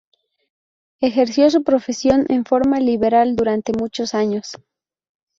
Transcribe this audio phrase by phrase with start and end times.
[0.99, 4.55] Ejerció su profesión en forma liberal durante muchos años.